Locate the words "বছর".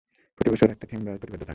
0.53-0.67